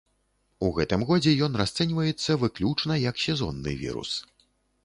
[0.67, 4.19] У гэтым годзе ён расцэньваецца выключна як сезонны вірус.